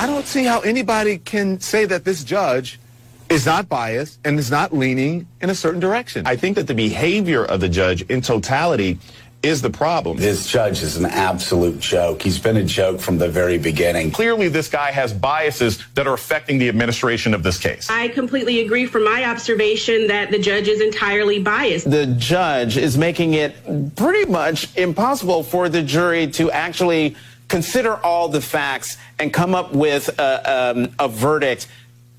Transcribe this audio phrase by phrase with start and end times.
[0.00, 2.80] I don't see how anybody can say that this judge
[3.28, 6.26] is not biased and is not leaning in a certain direction.
[6.26, 8.98] I think that the behavior of the judge in totality
[9.42, 10.16] is the problem.
[10.16, 12.22] This judge is an absolute joke.
[12.22, 14.10] He's been a joke from the very beginning.
[14.10, 17.90] Clearly, this guy has biases that are affecting the administration of this case.
[17.90, 21.90] I completely agree from my observation that the judge is entirely biased.
[21.90, 27.16] The judge is making it pretty much impossible for the jury to actually
[27.50, 31.66] consider all the facts and come up with a, um, a verdict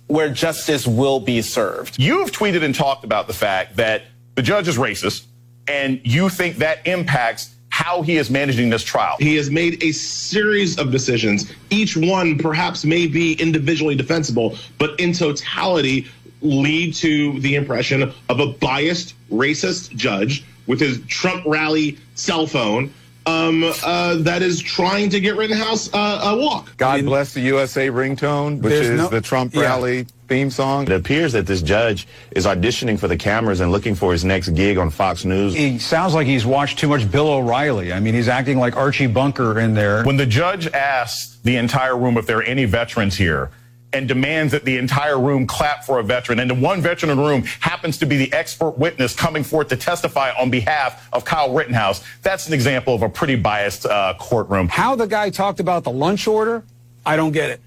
[0.07, 1.98] where justice will be served.
[1.98, 4.04] You have tweeted and talked about the fact that
[4.35, 5.26] the judge is racist
[5.67, 9.16] and you think that impacts how he is managing this trial.
[9.20, 11.52] He has made a series of decisions.
[11.70, 16.07] Each one perhaps may be individually defensible, but in totality
[16.41, 22.93] lead to the impression of a biased, racist judge with his Trump rally cell phone
[23.25, 26.75] um, uh, that is trying to get rid Rittenhouse uh, a walk.
[26.77, 29.62] God I mean, bless the USA ringtone, which is no, the Trump yeah.
[29.62, 30.84] rally theme song.
[30.84, 34.49] It appears that this judge is auditioning for the cameras and looking for his next
[34.49, 35.54] gig on Fox News.
[35.54, 37.91] He sounds like he's watched too much Bill O'Reilly.
[37.91, 40.03] I mean, he's acting like Archie Bunker in there.
[40.03, 43.49] When the judge asks the entire room if there are any veterans here,
[43.93, 46.39] and demands that the entire room clap for a veteran.
[46.39, 49.67] And the one veteran in the room happens to be the expert witness coming forth
[49.70, 52.03] to testify on behalf of Kyle Rittenhouse.
[52.21, 54.69] That's an example of a pretty biased uh, courtroom.
[54.69, 56.63] How the guy talked about the lunch order,
[57.05, 57.62] I don't get it.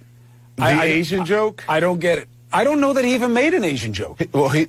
[0.56, 1.64] The I, Asian I, joke?
[1.68, 2.28] I don't get it.
[2.52, 4.20] I don't know that he even made an Asian joke.
[4.32, 4.68] Well, he.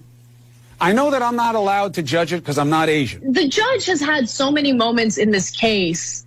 [0.81, 3.31] I know that I'm not allowed to judge it because I'm not Asian.
[3.31, 6.25] The judge has had so many moments in this case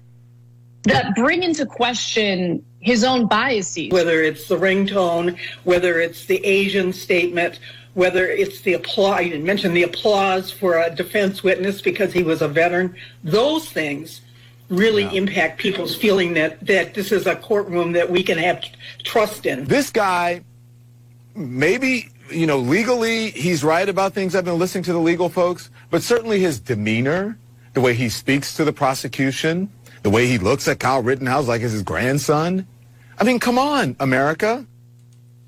[0.84, 3.90] that bring into question his own biases.
[3.90, 7.60] Whether it's the ringtone, whether it's the Asian statement,
[7.94, 12.40] whether it's the applause, you mentioned the applause for a defense witness because he was
[12.42, 14.22] a veteran, those things
[14.68, 15.12] really yeah.
[15.12, 18.64] impact people's feeling that, that this is a courtroom that we can have
[19.04, 19.64] trust in.
[19.64, 20.42] This guy,
[21.34, 24.34] maybe, you know, legally he's right about things.
[24.34, 27.38] I've been listening to the legal folks, but certainly his demeanor,
[27.74, 29.70] the way he speaks to the prosecution,
[30.02, 32.66] the way he looks at Kyle Rittenhouse like it's his grandson.
[33.20, 34.64] I mean, come on, America.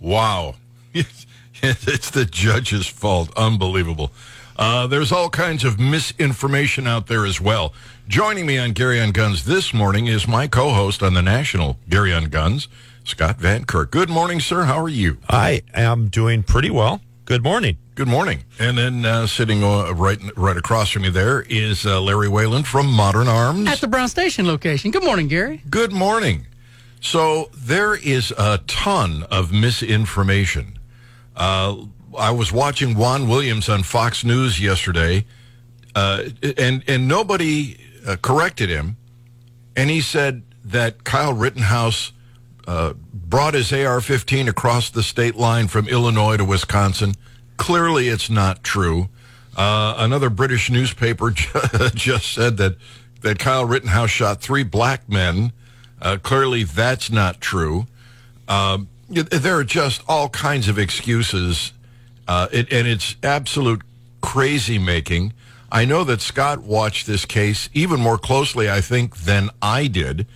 [0.00, 0.56] Wow.
[0.92, 3.30] it's the judge's fault.
[3.36, 4.12] Unbelievable.
[4.56, 7.72] Uh, there's all kinds of misinformation out there as well.
[8.08, 12.12] Joining me on Gary on Guns this morning is my co-host on the national Gary
[12.12, 12.66] on Guns,
[13.04, 13.90] Scott Van Kirk.
[13.92, 14.64] Good morning, sir.
[14.64, 15.18] How are you?
[15.28, 17.00] I am doing pretty well.
[17.24, 17.78] Good morning.
[17.94, 18.42] Good morning.
[18.58, 22.64] And then uh, sitting uh, right right across from me there is uh, Larry Whalen
[22.64, 24.90] from Modern Arms at the Brown Station location.
[24.90, 25.62] Good morning, Gary.
[25.70, 26.46] Good morning.
[27.00, 30.78] So there is a ton of misinformation.
[31.34, 31.84] Uh,
[32.18, 35.24] I was watching Juan Williams on Fox News yesterday,
[35.94, 36.24] uh,
[36.58, 38.96] and and nobody uh, corrected him,
[39.76, 42.12] and he said that Kyle Rittenhouse
[43.12, 47.14] brought his AR-15 across the state line from Illinois to Wisconsin
[47.60, 49.10] Clearly, it's not true.
[49.54, 51.30] Uh, another British newspaper
[51.94, 52.76] just said that
[53.20, 55.52] that Kyle Rittenhouse shot three black men.
[56.00, 57.86] Uh, clearly, that's not true.
[58.48, 61.72] Um, there are just all kinds of excuses,
[62.28, 63.82] uh, it, and it's absolute
[64.20, 65.32] crazy making.
[65.72, 70.26] I know that Scott watched this case even more closely, I think, than I did.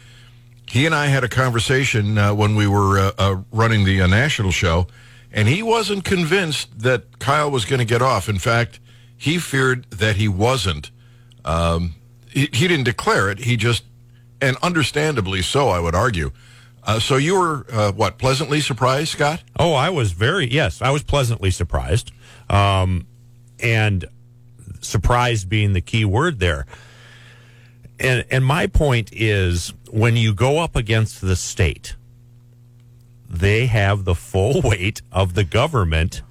[0.69, 4.51] He and I had a conversation uh, when we were uh, uh, running the national
[4.51, 4.87] show
[5.35, 8.29] and he wasn't convinced that Kyle was going to get off.
[8.29, 8.79] In fact,
[9.17, 10.93] he feared that he wasn't.
[11.45, 11.97] Um,
[12.31, 13.41] he, he, didn't declare it.
[13.41, 13.83] He just,
[14.44, 16.31] and understandably so, I would argue.
[16.82, 19.43] Uh, so you were uh, what pleasantly surprised, Scott?
[19.59, 22.12] Oh, I was very yes, I was pleasantly surprised,
[22.50, 23.06] um,
[23.59, 24.04] and
[24.81, 26.66] surprised being the key word there.
[27.99, 31.97] And and my point is when you go up against the state
[33.34, 36.22] they have the full weight of the government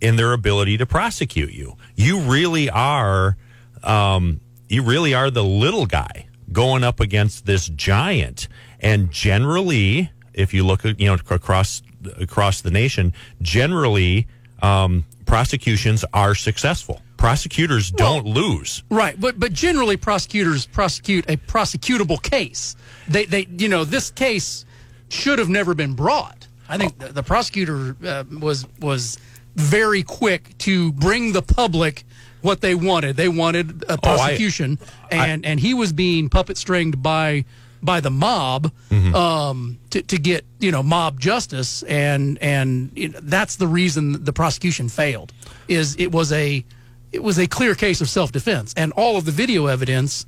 [0.00, 1.76] in their ability to prosecute you.
[1.94, 3.36] You really are,
[3.82, 8.48] um, you really are the little guy going up against this giant.
[8.80, 11.82] And generally, if you look at you know across
[12.18, 13.12] across the nation,
[13.42, 14.26] generally
[14.62, 17.00] um, prosecutions are successful.
[17.16, 18.82] Prosecutors don't well, lose.
[18.90, 22.76] Right, but but generally prosecutors prosecute a prosecutable case.
[23.08, 24.64] They they you know this case
[25.08, 26.46] should have never been brought.
[26.68, 29.18] I think the, the prosecutor uh, was was
[29.54, 32.04] very quick to bring the public
[32.46, 33.16] what they wanted.
[33.16, 37.44] They wanted a prosecution, oh, I, and I, and he was being puppet stringed by
[37.82, 39.14] by the mob mm-hmm.
[39.14, 44.24] um, to, to get you know mob justice, and and you know, that's the reason
[44.24, 45.32] the prosecution failed.
[45.66, 46.64] Is it was a
[47.12, 50.24] it was a clear case of self defense, and all of the video evidence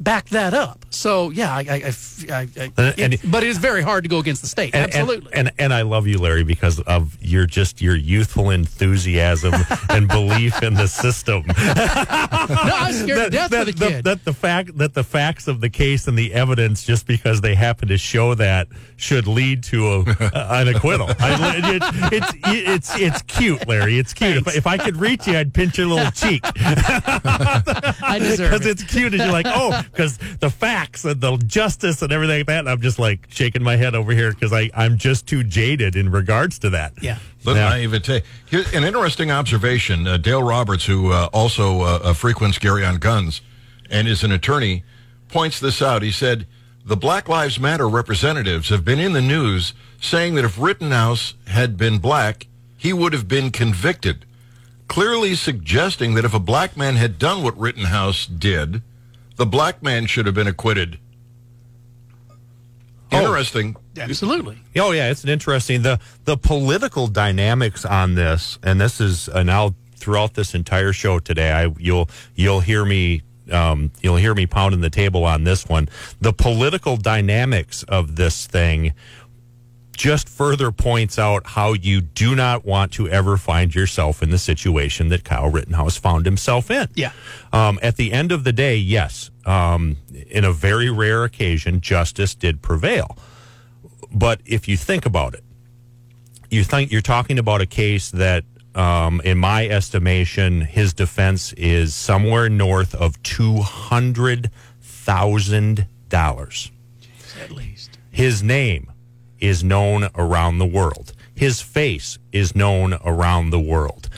[0.00, 0.84] back that up.
[0.90, 1.92] So yeah, I, I,
[2.32, 4.74] I, I, And- and- it- but it is very hard to go against the state.
[4.74, 5.32] And, and- Absolutely.
[5.34, 9.54] And, and I love you, Larry, because of your just your youthful enthusiasm
[9.90, 11.42] and belief in the system.
[11.46, 14.04] no, I was scared to death for the that, kid.
[14.04, 17.54] that the fact that the facts of the case and the evidence, just because they
[17.54, 20.04] happen to show that, should lead to a,
[20.34, 21.08] an acquittal.
[21.10, 21.16] It,
[22.12, 23.98] it's it's it's cute, Larry.
[23.98, 24.36] It's cute.
[24.46, 26.42] If, if I could reach you, I'd pinch your little cheek.
[26.54, 28.70] I deserve because it.
[28.80, 32.46] it's cute, and you're like, oh, because the facts and the justice and everything like
[32.46, 32.60] that.
[32.60, 35.96] And I'm just like shaking my head over here because I I'm just too jaded
[35.96, 36.92] in regards to that.
[37.02, 37.18] Yeah.
[37.44, 37.68] Let Yeah.
[37.70, 38.22] naivete.
[38.46, 40.06] Here, an interesting observation.
[40.06, 43.40] Uh, Dale Roberts, who uh, also uh, uh, frequents Gary on Guns
[43.90, 44.84] and is an attorney,
[45.28, 46.02] points this out.
[46.02, 46.46] He said,
[46.84, 51.76] The Black Lives Matter representatives have been in the news saying that if Rittenhouse had
[51.76, 52.46] been black,
[52.76, 54.24] he would have been convicted,
[54.88, 58.82] clearly suggesting that if a black man had done what Rittenhouse did,
[59.38, 60.98] the black man should have been acquitted.
[63.10, 63.74] Interesting.
[63.96, 64.58] Absolutely.
[64.76, 69.50] Oh yeah, it's an interesting the the political dynamics on this, and this is and
[69.50, 74.46] I'll throughout this entire show today, I you'll you'll hear me um, you'll hear me
[74.46, 75.88] pounding the table on this one.
[76.20, 78.92] The political dynamics of this thing
[79.98, 84.38] just further points out how you do not want to ever find yourself in the
[84.38, 86.88] situation that Kyle Rittenhouse found himself in.
[86.94, 87.10] Yeah.
[87.52, 89.96] Um, at the end of the day, yes, um,
[90.30, 93.18] in a very rare occasion, justice did prevail.
[94.12, 95.42] But if you think about it,
[96.48, 98.44] you think you're talking about a case that,
[98.74, 106.70] um, in my estimation, his defense is somewhere north of two hundred thousand dollars.
[107.42, 107.98] At least.
[108.10, 108.92] His name
[109.40, 111.12] is known around the world.
[111.34, 114.08] His face is known around the world.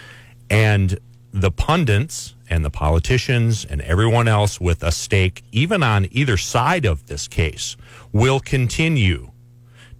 [0.48, 0.98] And
[1.32, 6.84] the pundits and the politicians and everyone else with a stake, even on either side
[6.84, 7.76] of this case,
[8.12, 9.30] will continue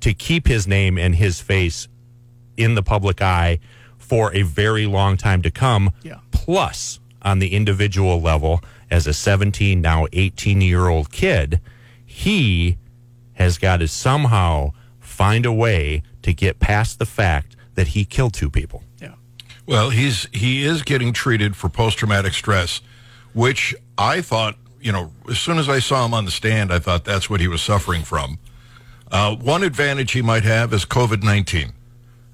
[0.00, 1.86] to keep his name and his face
[2.56, 3.60] in the public eye
[3.98, 5.92] for a very long time to come.
[6.02, 6.18] Yeah.
[6.32, 11.60] Plus, on the individual level, as a 17, now 18 year old kid,
[12.04, 12.76] he
[13.34, 14.72] has got to somehow
[15.20, 18.82] find a way to get past the fact that he killed two people.
[19.02, 19.16] Yeah.
[19.66, 22.80] Well, he's he is getting treated for post traumatic stress,
[23.34, 26.78] which I thought, you know, as soon as I saw him on the stand, I
[26.78, 28.38] thought that's what he was suffering from.
[29.12, 31.74] Uh, one advantage he might have is COVID nineteen,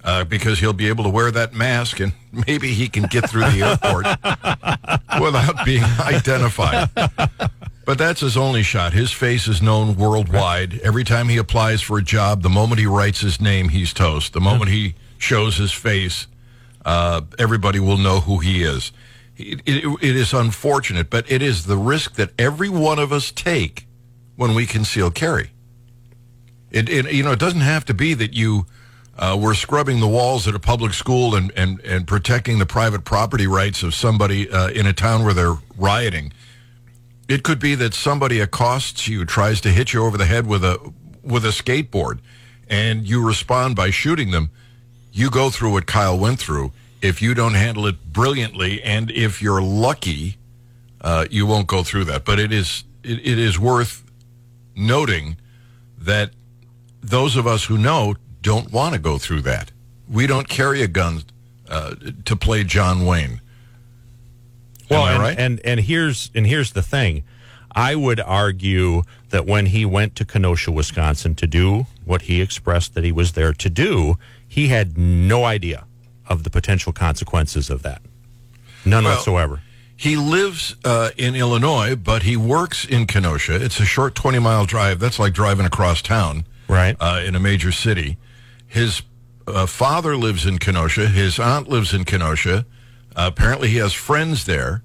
[0.05, 2.13] uh, because he'll be able to wear that mask and
[2.47, 4.07] maybe he can get through the airport
[5.21, 6.89] without being identified.
[7.87, 8.93] But that's his only shot.
[8.93, 10.81] His face is known worldwide.
[10.81, 14.33] Every time he applies for a job, the moment he writes his name, he's toast.
[14.33, 16.27] The moment he shows his face,
[16.85, 18.91] uh, everybody will know who he is.
[19.37, 23.31] It, it, it is unfortunate, but it is the risk that every one of us
[23.31, 23.87] take
[24.35, 25.51] when we conceal carry.
[26.73, 28.67] It, it you know it doesn't have to be that you
[29.17, 33.05] uh, were scrubbing the walls at a public school and, and, and protecting the private
[33.05, 36.33] property rights of somebody uh, in a town where they're rioting.
[37.29, 40.65] It could be that somebody accosts you, tries to hit you over the head with
[40.65, 40.93] a
[41.23, 42.21] with a skateboard,
[42.69, 44.51] and you respond by shooting them.
[45.13, 46.73] You go through what Kyle went through.
[47.03, 50.37] If you don't handle it brilliantly, and if you're lucky,
[51.01, 52.25] uh, you won't go through that.
[52.25, 54.05] But it is it, it is worth
[54.77, 55.37] noting
[55.99, 56.31] that
[57.01, 59.73] those of us who know don't want to go through that.
[60.09, 61.25] We don't carry a gun
[61.69, 63.41] uh, to play John Wayne.
[64.89, 65.39] Well, and, right?
[65.39, 67.25] and and here's and here's the thing.
[67.73, 72.95] I would argue that when he went to Kenosha, Wisconsin to do what he expressed
[72.95, 75.85] that he was there to do, he had no idea
[76.27, 78.01] of the potential consequences of that.
[78.85, 79.61] None Well, whatsoever.
[79.95, 83.63] He lives uh, in Illinois, but he works in Kenosha.
[83.63, 84.99] It's a short 20 mile drive.
[84.99, 86.47] That's like driving across town.
[86.69, 86.97] Right.
[87.01, 88.17] Uh, in a major city.
[88.67, 89.03] His
[89.47, 91.09] uh, father lives in Kenosha.
[91.09, 92.67] His aunt lives in Kenosha.
[93.17, 94.83] Apparently, he has friends there.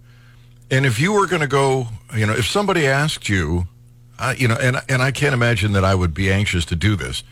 [0.70, 3.68] And if you were going to go, you know, if somebody asked you,
[4.18, 6.96] uh, you know, and and I can't imagine that I would be anxious to do
[6.96, 7.24] this,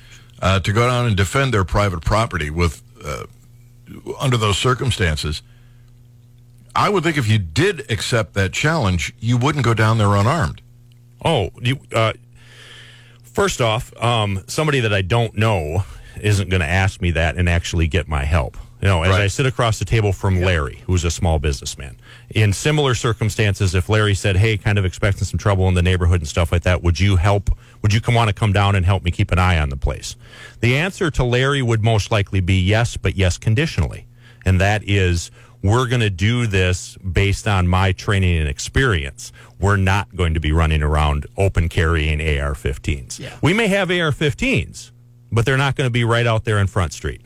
[0.41, 3.23] uh, to go down and defend their private property with uh,
[4.19, 5.41] under those circumstances.
[6.75, 10.61] I would think if you did accept that challenge, you wouldn't go down there unarmed.
[11.23, 12.13] Oh, you, uh,
[13.23, 15.83] first off, um, somebody that I don't know
[16.21, 18.57] isn't going to ask me that and actually get my help.
[18.81, 19.21] You know, as Right.
[19.21, 21.97] I sit across the table from Larry, who's a small businessman,
[22.29, 26.21] in similar circumstances, if Larry said, "Hey, kind of expecting some trouble in the neighborhood
[26.21, 27.49] and stuff like that, would you help?
[27.81, 29.75] Would you come want to come down and help me keep an eye on the
[29.77, 30.15] place?"
[30.61, 34.05] The answer to Larry would most likely be yes, but yes conditionally,
[34.45, 35.29] and that is
[35.61, 39.33] we're going to do this based on my training and experience.
[39.59, 43.19] We're not going to be running around open carrying AR 15s.
[43.19, 43.33] Yeah.
[43.41, 44.91] We may have AR 15s,
[45.33, 47.19] but they're not going to be right out there in Front Street.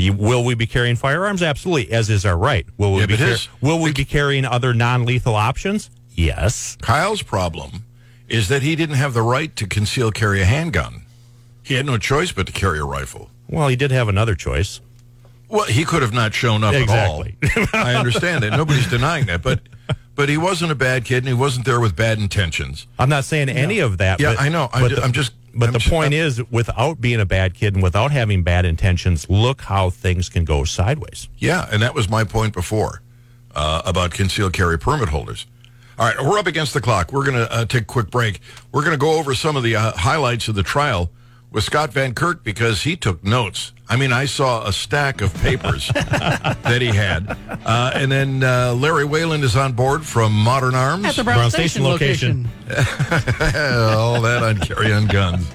[0.00, 1.42] You, will we be carrying firearms?
[1.42, 2.66] Absolutely, as is our right.
[2.76, 5.90] Will we Yeah, be car- will we be carrying other non lethal options?
[6.14, 6.76] Yes.
[6.80, 7.84] Kyle's problem
[8.28, 11.02] is that he didn't have the right to conceal carry a handgun.
[11.62, 13.30] He had no choice but to carry a rifle.
[13.48, 14.80] Well, he did have another choice.
[15.48, 17.36] Well, he could have not shown up Exactly.
[17.42, 17.66] at all.
[17.80, 18.50] I understand that.
[18.50, 19.42] Nobody's denying that.
[19.42, 19.60] But
[20.14, 22.86] but he wasn't a bad kid and he wasn't there with bad intentions.
[22.98, 24.20] I'm not saying any of that.
[24.20, 24.68] Yeah, I know.
[24.72, 27.74] I'm the- I'm just- But I'm the just- point is, without being a bad kid
[27.74, 31.28] and without having bad intentions, look how things can go sideways.
[31.36, 33.02] Yeah, and that was my point before
[33.54, 35.46] uh, about concealed carry permit holders.
[35.98, 37.12] All right, we're up against the clock.
[37.12, 38.40] We're going to uh, take a quick break.
[38.70, 41.10] We're going to go over some of the uh, highlights of the trial
[41.50, 43.72] with Scott Van Kirk because he took notes.
[43.88, 47.36] I mean, I saw a stack of papers that he had.
[47.64, 51.06] Uh, and then uh, Larry Wayland is on board from Modern Arms.
[51.06, 52.48] At the Brown, Station, location.
[52.68, 55.50] All that on Gary on Guns.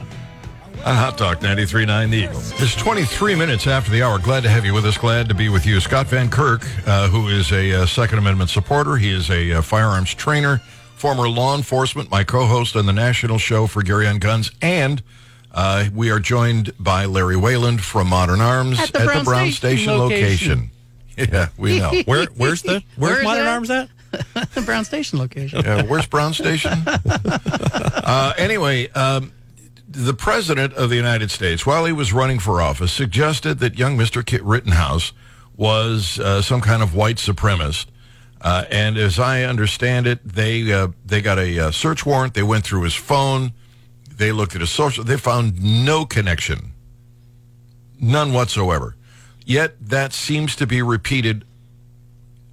[0.83, 2.41] On Hot Talk 93.9 The Eagle.
[2.57, 4.17] It's 23 minutes after the hour.
[4.17, 4.97] Glad to have you with us.
[4.97, 5.79] Glad to be with you.
[5.79, 8.97] Scott Van Kirk, uh, who is a uh, Second Amendment supporter.
[8.97, 10.57] He is a uh, firearms trainer,
[10.95, 14.51] former law enforcement, my co-host on the national show for Gary on Guns.
[14.61, 15.03] And
[15.53, 19.97] uh, we are joined by Larry Wayland from Modern Arms At the Brown Station Station
[19.97, 20.49] location.
[20.49, 20.69] location.
[21.15, 21.91] Yeah, we know.
[22.05, 23.53] Where, where's the where's Where's Modern that?
[23.53, 23.89] Arms at?
[24.55, 25.61] the Brown Station location.
[25.63, 26.71] Yeah, where's Brown Station?
[26.85, 29.31] uh, anyway, um,
[29.87, 33.95] the president of the United States, while he was running for office, suggested that young
[33.95, 34.25] Mr.
[34.25, 35.13] Kit Rittenhouse
[35.55, 37.85] was uh, some kind of white supremacist.
[38.41, 42.33] Uh, and as I understand it, they uh, they got a uh, search warrant.
[42.33, 43.53] They went through his phone.
[44.17, 45.03] They looked at his social.
[45.03, 46.73] They found no connection,
[47.99, 48.95] none whatsoever.
[49.45, 51.45] Yet that seems to be repeated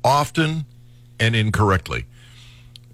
[0.02, 0.64] often
[1.18, 2.06] and incorrectly.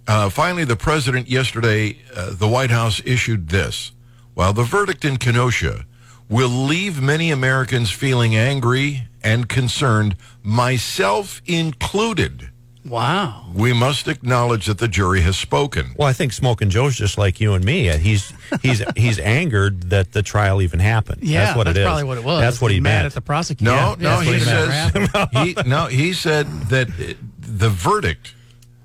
[0.08, 3.92] Uh, finally, the president yesterday, uh, the White House issued this.
[4.34, 5.86] While the verdict in Kenosha
[6.28, 12.50] will leave many Americans feeling angry and concerned, myself included,
[12.88, 13.46] Wow.
[13.54, 15.92] we must acknowledge that the jury has spoken.
[15.96, 17.88] Well, I think Smoking Joe's just like you and me.
[17.98, 21.22] He's he's he's angered that the trial even happened.
[21.22, 21.86] Yeah, that's what that's it is.
[21.86, 22.40] probably what it was.
[22.40, 23.06] That's what he He's mad meant.
[23.06, 23.70] at the prosecutor.
[23.72, 28.34] No, Yeah, no, he he says he, no, he said that uh, the verdict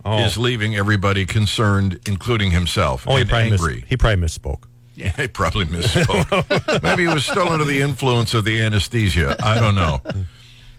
[0.04, 0.18] Oh.
[0.26, 3.76] is leaving everybody concerned, including himself, oh, he probably angry.
[3.76, 4.64] Mis- he probably misspoke.
[4.96, 6.82] Yeah, he probably misspoke.
[6.82, 9.36] Maybe he was still under the influence of the anesthesia.
[9.44, 10.02] I don't know.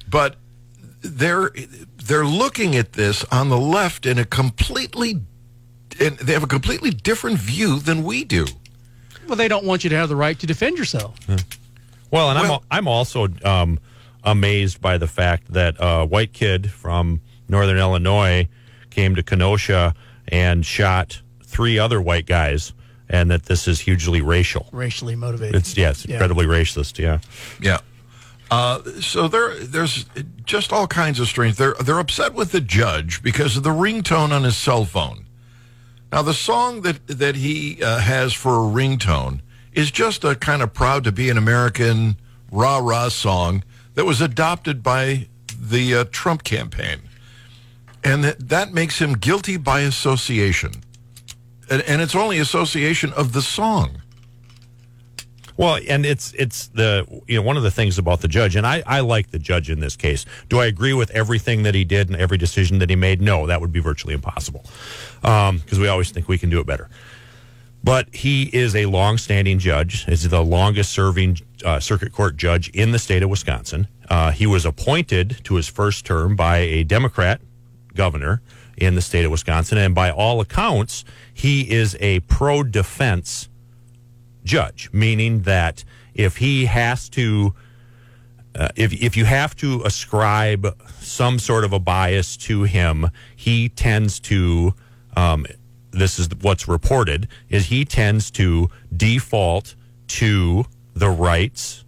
[0.09, 0.37] But
[1.03, 1.53] they're
[2.13, 5.23] they're looking at this on the left in a completely
[5.99, 8.45] and they have a completely different view than we do.
[9.27, 11.17] Well, they don't want you to have the right to defend yourself.
[12.11, 13.79] Well, and Well- I'm I'm also um,
[14.25, 18.47] amazed by the fact that a white kid from Northern Illinois
[18.91, 19.95] came to Kenosha
[20.29, 22.75] and shot three other white guys,
[23.09, 24.69] and that this is hugely racial.
[24.71, 25.55] Racially motivated.
[25.55, 26.17] It's yes, Yeah.
[26.17, 26.99] incredibly racist.
[26.99, 27.21] Yeah.
[27.59, 27.79] Yeah.
[28.53, 30.05] Uh, so there, there's
[30.45, 31.57] just all kinds of strange.
[31.57, 35.25] They're they're upset with the judge because of the ringtone on his cell phone.
[36.13, 39.41] Now, the song that that he uh, has for a ringtone
[39.73, 42.17] is just a kind of proud to be an American
[42.51, 45.29] rah rah song that was adopted by
[45.59, 47.01] the uh, Trump campaign,
[48.05, 50.73] and that that makes him guilty by association,
[51.71, 54.03] and, and it's only association of the song.
[55.63, 58.67] Well, and it's it's the you know one of the things about the judge, and
[58.67, 60.27] I I like the judge in this case.
[60.49, 63.23] Do I agree with everything that he did and every decision that he made?
[63.23, 64.65] No, that would be virtually impossible,
[65.21, 66.91] because we always think we can do it better.
[67.85, 70.09] But he is a long-standing judge.
[70.09, 73.87] Is the longest-serving uh, circuit court judge in the state of Wisconsin.
[74.11, 77.41] Uh, he was appointed to his first term by a Democrat
[77.95, 78.43] governor
[78.77, 83.49] in the state of Wisconsin, and by all accounts, he is a pro-defense
[84.45, 85.85] judge, meaning that
[86.15, 87.55] if he has to,
[88.55, 93.69] uh, if if you have to ascribe some sort of a bias to him, he
[93.69, 94.75] tends to.
[95.17, 95.47] Um,
[95.91, 99.75] this is what's reported: is he tends to default
[100.09, 101.85] to the rights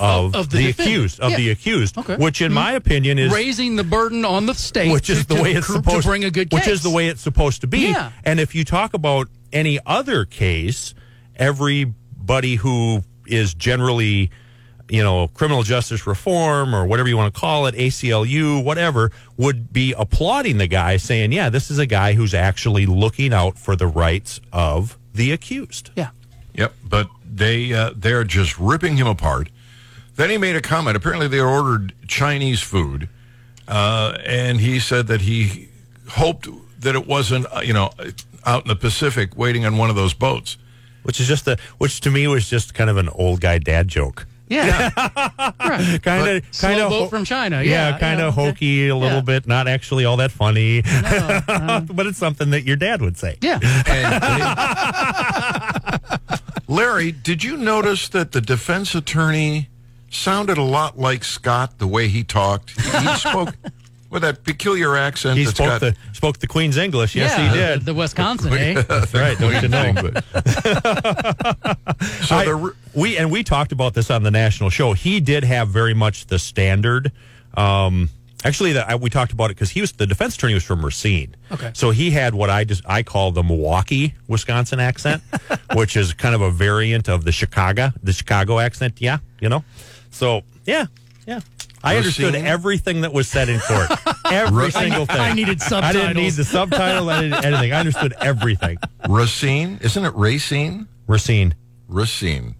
[0.00, 1.36] of, Of- the the, accused, of Yeah.
[1.36, 2.16] the accused, Okay.
[2.16, 5.42] which, in my opinion, is raising the burden on the state, which is to- the
[5.42, 6.60] way to- it's to supposed bring a good case.
[6.60, 7.88] which is the way it's supposed to be.
[7.90, 8.10] Yeah.
[8.24, 10.94] And if you talk about any other case,
[11.36, 14.30] everybody who is generally,
[14.88, 19.72] you know, criminal justice reform or whatever you want to call it, ACLU, whatever, would
[19.72, 23.76] be applauding the guy, saying, "Yeah, this is a guy who's actually looking out for
[23.76, 26.10] the rights of the accused." Yeah.
[26.54, 29.50] Yep, but they uh, they're just ripping him apart.
[30.16, 30.96] Then he made a comment.
[30.96, 33.08] Apparently, they ordered Chinese food,
[33.66, 35.68] uh, and he said that he
[36.10, 36.48] hoped
[36.78, 37.90] that it wasn't, uh, you know,
[38.46, 40.56] out in the Pacific waiting on one of those boats.
[41.04, 43.86] Which is just a, which to me was just kind of an old guy dad
[43.88, 44.26] joke.
[44.48, 44.90] Yeah.
[44.90, 47.62] Kind of, kind of boat from China.
[47.62, 47.98] Yeah, Yeah.
[47.98, 48.46] kind yeah, of okay.
[48.50, 49.22] hokey a little Yeah.
[49.22, 53.36] bit, not actually all that funny, uh, but it's something that your dad would say.
[53.40, 53.58] Yeah.
[56.68, 59.68] Larry, did you notice that the defense attorney
[60.10, 62.70] sounded a lot like Scott the way he talked?
[62.80, 63.54] He, he spoke
[64.14, 65.36] with that peculiar accent.
[65.36, 67.14] He spoke got- the spoke the Queen's English.
[67.14, 67.80] Yes, yeah, he did.
[67.80, 68.80] The, the Wisconsin, eh?
[68.82, 69.38] That's right.
[69.38, 69.92] Don't you know?
[72.26, 74.92] So I- the, we and we talked about this on the national show.
[74.92, 77.12] He did have very much the standard.
[77.56, 78.08] Um,
[78.44, 80.84] actually, that I, we talked about it because he was the defense attorney was from
[80.84, 81.34] Racine.
[81.52, 81.70] Okay.
[81.74, 85.22] So he had what I just I call the Milwaukee, Wisconsin accent,
[85.74, 88.94] which is kind of a variant of the Chicago, the Chicago accent.
[89.00, 89.64] Yeah, you know.
[90.10, 90.86] So yeah,
[91.26, 91.40] yeah.
[91.84, 93.90] I understood everything that was said in court.
[94.30, 95.20] Every single thing.
[95.20, 97.10] I needed I didn't need the subtitle.
[97.10, 97.72] I didn't anything.
[97.72, 98.78] I understood everything.
[99.08, 100.88] Racine, isn't it Racine?
[101.06, 101.54] Racine.
[101.88, 102.54] Racine.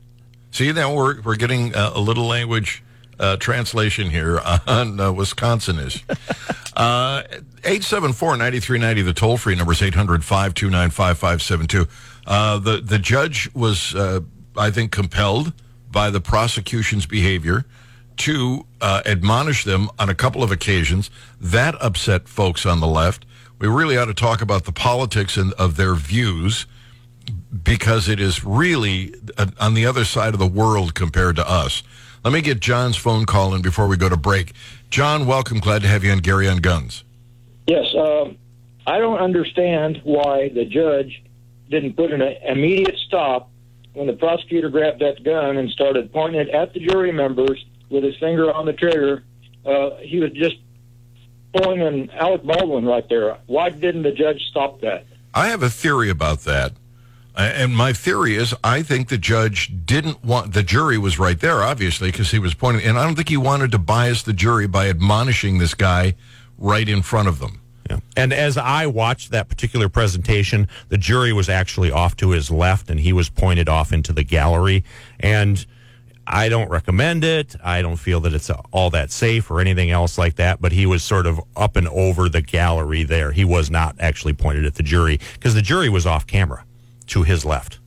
[0.50, 2.82] See, now we're we're getting uh, a little language
[3.18, 6.02] uh, translation here on uh, Wisconsinish.
[6.76, 7.22] Uh,
[7.62, 11.88] 874-9390, the toll-free number is 800-529-5572.
[12.26, 14.18] Uh, the, the judge was, uh,
[14.56, 15.52] I think, compelled
[15.92, 17.64] by the prosecution's behavior
[18.18, 21.10] to uh, admonish them on a couple of occasions.
[21.40, 23.24] That upset folks on the left.
[23.58, 26.66] We really ought to talk about the politics and of their views
[27.62, 31.82] because it is really uh, on the other side of the world compared to us.
[32.24, 34.52] Let me get John's phone call in before we go to break.
[34.90, 35.60] John, welcome.
[35.60, 37.04] Glad to have you on Gary on Guns.
[37.66, 38.36] Yes, um,
[38.86, 41.22] I don't understand why the judge
[41.70, 43.50] didn't put an immediate stop
[43.94, 48.04] when the prosecutor grabbed that gun and started pointing it at the jury members with
[48.04, 49.24] his finger on the trigger.
[49.64, 50.56] Uh, he was just
[51.54, 53.38] pulling an Alec Baldwin right there.
[53.46, 55.06] Why didn't the judge stop that?
[55.32, 56.72] I have a theory about that.
[57.36, 61.38] Uh, And my theory is I think the judge didn't want, the jury was right
[61.38, 64.32] there, obviously, because he was pointing, and I don't think he wanted to bias the
[64.32, 66.14] jury by admonishing this guy
[66.58, 67.60] right in front of them.
[67.90, 67.98] Yeah.
[68.16, 72.88] And as I watched that particular presentation, the jury was actually off to his left
[72.88, 74.84] and he was pointed off into the gallery.
[75.20, 75.66] And
[76.26, 77.54] I don't recommend it.
[77.62, 80.60] I don't feel that it's uh, all that safe or anything else like that.
[80.60, 83.32] But he was sort of up and over the gallery there.
[83.32, 86.64] He was not actually pointed at the jury because the jury was off camera
[87.08, 87.78] to his left.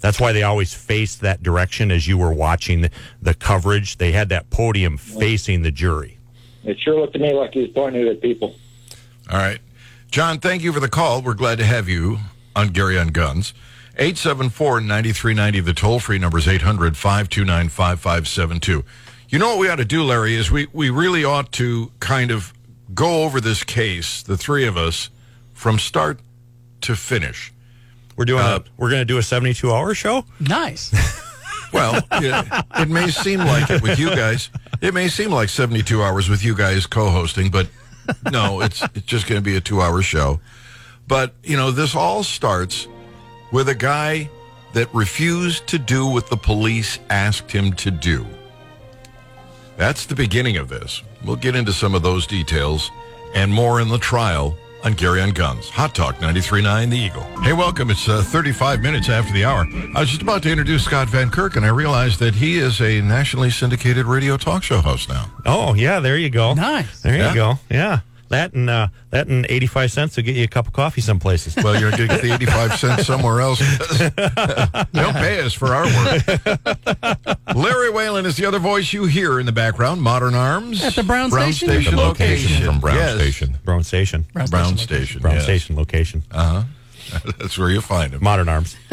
[0.00, 3.96] That's why they always faced that direction as you were watching the, the coverage.
[3.96, 6.18] They had that podium facing the jury.
[6.64, 8.54] It sure looked to me like he was pointing at people.
[9.30, 9.58] All right.
[10.10, 11.22] John, thank you for the call.
[11.22, 12.18] We're glad to have you
[12.54, 13.54] on Gary on Guns.
[13.98, 18.84] 874-9390, the toll-free number is 800-529-5572.
[19.28, 22.30] You know what we ought to do, Larry, is we, we really ought to kind
[22.30, 22.52] of
[22.94, 25.10] go over this case, the three of us,
[25.52, 26.20] from start
[26.82, 27.52] to finish.
[28.16, 30.24] We're doing Uh, a, we're going to do a 72 hour show.
[30.40, 30.92] Nice.
[31.70, 34.48] Well, yeah, it may seem like it with you guys.
[34.80, 37.68] It may seem like 72 hours with you guys co-hosting, but
[38.32, 40.40] no, it's it's just going to be a 2-hour show.
[41.06, 42.88] But, you know, this all starts
[43.52, 44.28] with a guy
[44.74, 48.26] that refused to do what the police asked him to do.
[49.76, 51.02] That's the beginning of this.
[51.24, 52.90] We'll get into some of those details
[53.34, 55.68] and more in the trial on Gary on Guns.
[55.70, 57.22] Hot Talk 93.9 The Eagle.
[57.42, 57.90] Hey, welcome.
[57.90, 59.66] It's uh, 35 minutes after the hour.
[59.94, 62.80] I was just about to introduce Scott Van Kirk, and I realized that he is
[62.80, 65.26] a nationally syndicated radio talk show host now.
[65.46, 66.54] Oh yeah, there you go.
[66.54, 67.00] Nice.
[67.02, 67.28] There Yeah.
[67.30, 67.58] you go.
[67.70, 68.00] Yeah.
[68.28, 71.00] That and uh, that and eighty five cents will get you a cup of coffee
[71.00, 71.56] some places.
[71.56, 73.58] Well, you're going to get the 85 cents somewhere else.
[74.92, 77.38] Don't pay us for our work.
[77.56, 80.02] Larry Whalen is the other voice you hear in the background.
[80.02, 80.82] Modern Arms.
[80.84, 81.68] At the Brown Station?
[81.68, 82.66] Station The location location.
[82.66, 83.14] from Brown Yes.
[83.14, 83.58] Station.
[83.64, 84.26] Brown Station.
[84.32, 85.20] Brown Station.
[85.22, 85.44] Brown yes.
[85.44, 86.22] Station location.
[86.30, 86.62] Uh-huh.
[87.38, 88.22] That's where you find him.
[88.22, 88.76] Modern Arms.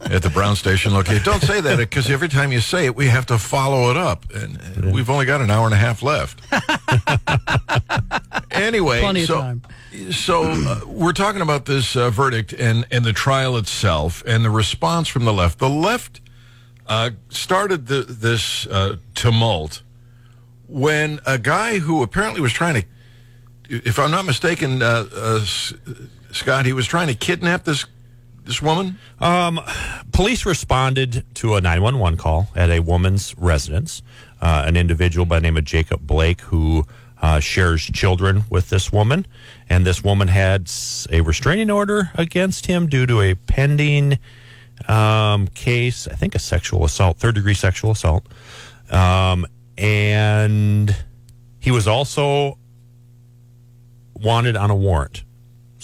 [0.00, 1.22] at the Brown Station location.
[1.24, 4.24] Don't say that because every time you say it, we have to follow it up,
[4.32, 6.40] and uh, we've only got an hour and a half left.
[8.50, 9.62] anyway, Plenty of so time.
[10.10, 14.50] so uh, we're talking about this uh, verdict and and the trial itself and the
[14.50, 15.58] response from the left.
[15.58, 16.20] The left
[16.86, 19.82] uh, started the, this uh, tumult
[20.68, 22.86] when a guy who apparently was trying to,
[23.68, 25.44] if I'm not mistaken, uh, uh,
[26.36, 27.86] Scott, he was trying to kidnap this
[28.44, 28.98] this woman.
[29.18, 29.60] Um,
[30.12, 34.02] police responded to a 911 call at a woman's residence.
[34.40, 36.86] Uh, an individual by the name of Jacob Blake who
[37.20, 39.26] uh, shares children with this woman.
[39.68, 40.70] And this woman had
[41.10, 44.18] a restraining order against him due to a pending
[44.88, 48.26] um, case, I think a sexual assault, third degree sexual assault.
[48.90, 49.46] Um,
[49.78, 50.94] and
[51.58, 52.58] he was also
[54.14, 55.24] wanted on a warrant.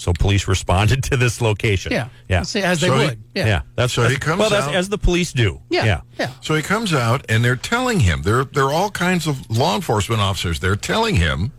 [0.03, 1.93] So police responded to this location.
[1.93, 2.09] Yeah.
[2.27, 2.41] Yeah.
[2.43, 3.23] See, as they So he- would.
[3.33, 3.45] Yeah.
[3.45, 3.61] yeah.
[3.75, 5.61] That's So that's- he comes well, that's out- as the police do.
[5.69, 5.85] Yeah.
[5.85, 6.01] Yeah.
[6.19, 6.31] Yeah.
[6.41, 9.75] So he comes out and they're telling him, there, there are all kinds of law
[9.75, 11.53] enforcement officers, they're telling him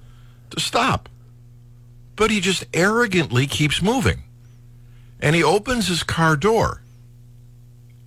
[0.51, 1.09] to stop.
[2.17, 4.25] But he just arrogantly keeps moving.
[5.21, 6.83] And he opens his car door.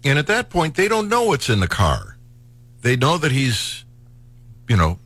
[0.04, 2.16] And at that point, they don't know what's in the car.
[2.84, 3.86] They know that he's,
[4.70, 5.00] you know,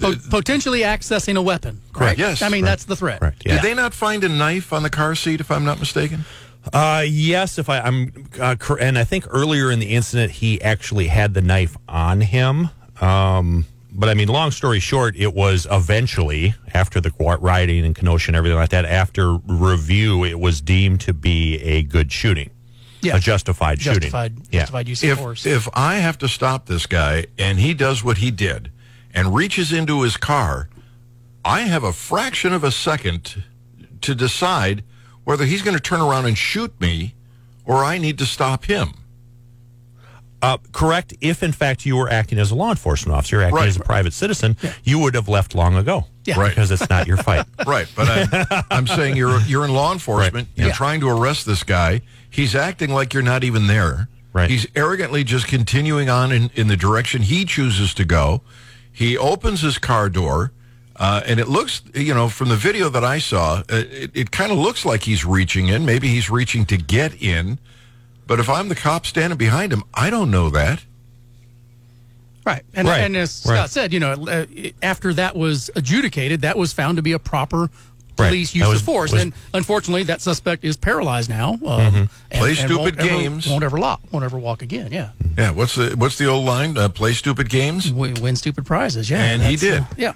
[0.00, 1.80] Po- potentially accessing a weapon.
[1.92, 2.10] Correct.
[2.10, 2.18] Right?
[2.18, 2.42] Yes.
[2.42, 2.70] I mean, Right.
[2.70, 3.20] that's the threat.
[3.22, 3.34] Right.
[3.44, 3.54] Yeah.
[3.54, 6.24] did they not find a knife on the car seat, if I'm not mistaken?
[6.72, 10.60] Uh, yes, if I, I'm, uh, cor- and I think earlier in the incident he
[10.62, 12.70] actually had the knife on him.
[13.00, 18.30] Um, but I mean, long story short, it was eventually after the rioting in Kenosha
[18.30, 18.84] and everything like that.
[18.84, 22.50] After review, it was deemed to be a good shooting,
[23.00, 23.16] Yeah.
[23.16, 24.48] a justified, Justified, shooting.
[24.50, 24.60] Yeah.
[24.60, 25.46] justified use of if force.
[25.46, 28.70] if I have to stop this guy and he does what he did
[29.16, 30.68] and reaches into his car,
[31.44, 33.42] I have a fraction of a second
[34.02, 34.84] to decide
[35.24, 37.14] whether he's going to turn around and shoot me
[37.64, 38.90] or I need to stop him.
[40.42, 41.14] Uh, correct.
[41.20, 43.68] If in fact you were acting as a law enforcement officer, acting Right.
[43.68, 46.04] as a private citizen, you would have left long ago.
[46.24, 46.38] Yeah.
[46.38, 46.50] Right.
[46.50, 47.46] Because it's not your fight.
[47.66, 50.48] Right, but I'm, I'm saying you're you're in law enforcement.
[50.48, 50.58] Right.
[50.58, 50.74] You're Yeah.
[50.74, 52.02] trying to arrest this guy.
[52.28, 54.08] He's acting like you're not even there.
[54.32, 54.50] Right.
[54.50, 58.42] He's arrogantly just continuing on in, in the direction he chooses to go.
[58.96, 60.52] He opens his car door,
[60.96, 64.30] uh, and it looks, you know, from the video that I saw, uh, it, it
[64.30, 65.84] kind of looks like he's reaching in.
[65.84, 67.58] Maybe he's reaching to get in.
[68.26, 70.82] But if I'm the cop standing behind him, I don't know that.
[72.46, 72.62] Right.
[72.72, 73.00] And, Right.
[73.02, 73.70] and as Scott Right.
[73.70, 74.46] said, you know, uh,
[74.82, 77.70] after that was adjudicated, that was found to be a proper
[78.18, 78.28] Right.
[78.28, 79.12] police That use was- of force.
[79.12, 81.52] was- and unfortunately, that suspect is paralyzed now.
[81.54, 81.96] Um, Mm-hmm.
[81.96, 83.46] and- Play and stupid won't ever- games.
[83.46, 84.00] won't ever walk.
[84.10, 84.90] Won't ever walk again.
[84.92, 85.10] Yeah.
[85.36, 85.50] Yeah.
[85.50, 86.78] What's the what's the old line?
[86.78, 87.92] Uh, play stupid games.
[87.92, 89.10] We win stupid prizes.
[89.10, 89.22] Yeah.
[89.22, 89.98] And he That's, uh, did.
[89.98, 90.12] yeah.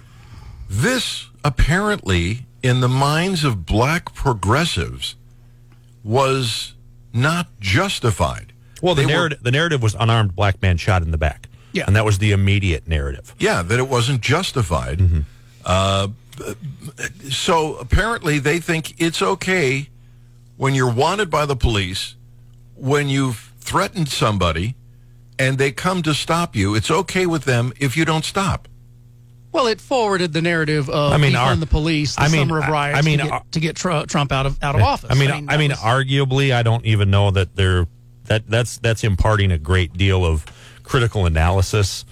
[0.68, 5.14] This apparently, in the minds of black progressives,
[6.02, 6.74] was
[7.12, 8.52] not justified.
[8.82, 11.48] Well, the They were- narrative the narrative was unarmed black man shot in the back.
[11.72, 11.84] Yeah.
[11.86, 13.34] And that was the immediate narrative.
[13.38, 15.00] yeah, that it wasn't justified.
[15.64, 16.08] Uh,
[17.30, 19.88] so apparently, they think it's okay
[20.56, 22.16] when you're wanted by the police,
[22.74, 24.74] when you've threatened somebody,
[25.38, 26.74] and they come to stop you.
[26.74, 28.68] It's okay with them if you don't stop.
[29.52, 32.58] Well, it forwarded the narrative of I mean, our- the police, the I mean, summer
[32.60, 34.82] of riots, I mean, to get, our- to get Tru- Trump out of out of
[34.82, 35.10] office.
[35.10, 37.86] I mean, I mean, that was- arguably, I don't even know that they're
[38.26, 40.44] that that's that's imparting a great deal of
[40.84, 42.04] critical analysis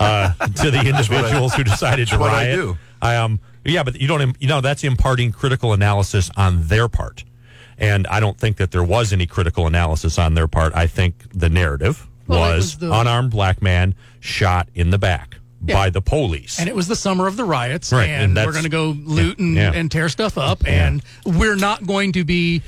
[0.00, 2.56] uh, to the individuals who decided to That's what I riot.
[2.56, 2.78] do.
[3.00, 7.24] I um yeah, but you don't you know that's imparting critical analysis on their part,
[7.78, 10.74] and I don't think that there was any critical analysis on their part.
[10.74, 15.31] I think the narrative Well, was, was the- unarmed black man shot in the back
[15.64, 15.74] Yeah.
[15.74, 16.58] by the police.
[16.58, 18.90] and it was the summer of the riots, Right, and, and we're going to go
[18.90, 19.72] loot and, Yeah.
[19.72, 22.62] and tear stuff up, and we're not going to be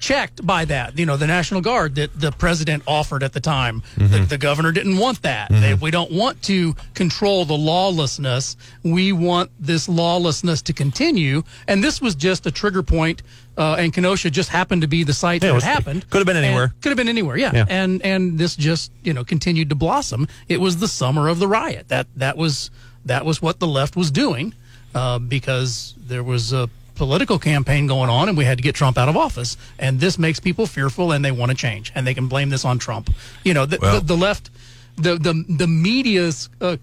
[0.00, 0.98] checked by that.
[0.98, 4.12] You know, the National Guard that the president offered at the time, Mm-hmm.
[4.12, 5.48] the, the governor didn't want that.
[5.50, 8.56] They, we don't want to control the lawlessness.
[8.82, 13.22] We want this lawlessness to continue, and this was just a trigger point.
[13.58, 16.10] Uh, and Kenosha just happened to be the site Yeah, it that was- it happened.
[16.10, 16.74] could have been anywhere.
[16.82, 17.52] Could have been anywhere, yeah.
[17.54, 17.64] Yeah.
[17.68, 20.28] And and this just you know continued to blossom.
[20.48, 21.88] It was the summer of the riot.
[21.88, 22.70] That that was
[23.06, 24.52] that was what the left was doing
[24.94, 28.96] uh, because there was a political campaign going on, and we had to get Trump
[28.98, 29.56] out of office.
[29.78, 32.64] And this makes people fearful, and they want to change, and they can blame this
[32.64, 33.10] on Trump.
[33.44, 34.50] You know, the, Well- the, the left,
[34.96, 36.76] the the the media's uh,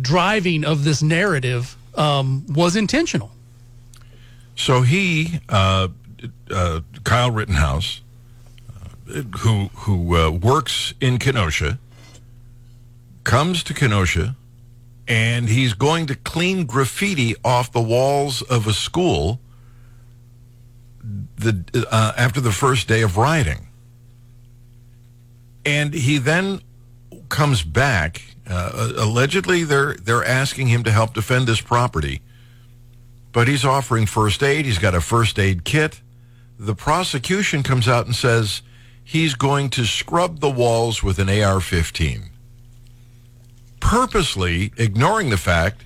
[0.00, 3.30] driving of this narrative um, was intentional.
[4.56, 5.88] So he, uh,
[6.50, 8.02] uh, Kyle Rittenhouse,
[8.68, 11.78] uh, who who uh, works in Kenosha,
[13.24, 14.36] comes to Kenosha,
[15.08, 19.40] and he's going to clean graffiti off the walls of a school.
[21.36, 23.66] The uh, after the first day of rioting,
[25.64, 26.60] and he then
[27.28, 28.22] comes back.
[28.48, 32.20] Uh, allegedly, they're they're asking him to help defend this property
[33.32, 34.66] but he's offering first aid.
[34.66, 36.00] He's got a first aid kit.
[36.58, 38.62] The prosecution comes out and says
[39.02, 42.30] he's going to scrub the walls with an AR 15,
[43.80, 45.82] purposely ignoring the fact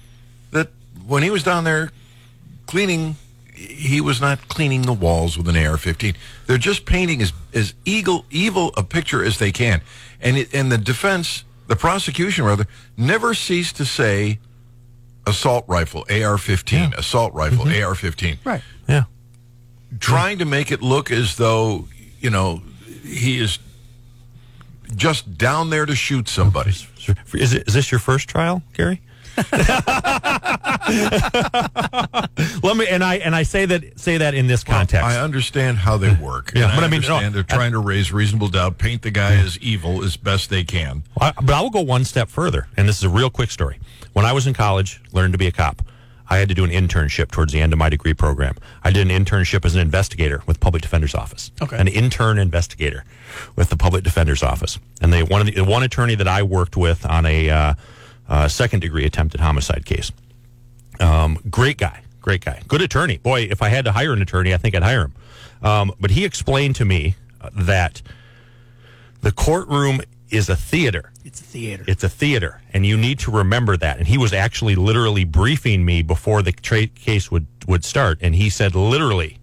[0.50, 0.68] that
[1.06, 1.90] when he was down there
[2.66, 3.16] cleaning,
[3.54, 6.14] he was not cleaning the walls with an AR 15.
[6.46, 9.80] They're just painting as, as evil, evil a picture as they can.
[10.20, 14.40] And, it, and the defense, the prosecution rather, never ceased to say,
[15.26, 17.84] assault rifle, AR-15, assault rifle, mm-hmm.
[17.84, 18.38] AR-15.
[18.44, 18.62] Right.
[18.88, 19.04] yeah.
[19.98, 21.88] Trying to make it look as though,
[22.20, 22.62] you know,
[23.02, 23.58] he is
[24.94, 26.70] just down there to shoot somebody.
[27.34, 29.00] Is, it, is this your first trial, Gary?
[32.62, 35.04] Let me and I and I say that say that in this context.
[35.04, 36.52] I understand how they work.
[36.54, 39.34] Yeah, and but I mean, no, they're trying to raise reasonable doubt, paint the guy
[39.34, 41.02] as evil as best they can.
[41.20, 43.78] I, but I will go one step further, and this is a real quick story.
[44.16, 45.82] When I was in college, learned to be a cop.
[46.30, 48.54] I had to do an internship towards the end of my degree program.
[48.82, 51.50] I did an internship as an investigator with Public Defender's Office.
[51.60, 51.76] Okay.
[51.76, 53.04] An intern investigator
[53.56, 54.78] with the Public Defender's Office.
[55.02, 57.74] And they one of the, one attorney that I worked with on a uh,
[58.26, 60.10] uh, second degree attempted homicide case.
[60.98, 63.18] Um, great guy, great guy, good attorney.
[63.18, 65.14] Boy, if I had to hire an attorney, I think I'd hire him.
[65.60, 68.00] Um, but he explained to me uh, that
[69.20, 70.00] the courtroom
[70.30, 71.12] is a theater.
[71.26, 71.84] It's a theater.
[71.88, 73.98] It's a theater, and you need to remember that.
[73.98, 78.32] And he was actually literally briefing me before the tra- case would would start, and
[78.36, 79.38] he said literally,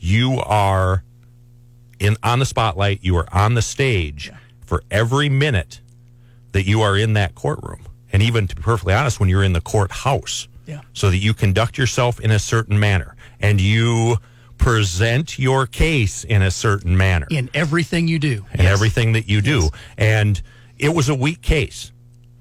[0.00, 1.04] "You are
[1.98, 3.00] in on the spotlight.
[3.02, 4.30] You are on the stage
[4.64, 5.82] for every minute
[6.52, 9.52] that you are in that courtroom, and even to be perfectly honest, when you're in
[9.52, 10.80] the courthouse, Yeah.
[10.94, 14.16] so that you conduct yourself in a certain manner and you."
[14.56, 18.44] Present your case in a certain manner in everything you do.
[18.52, 19.70] and everything that you do.
[19.96, 20.42] And
[20.78, 21.92] it was a weak case.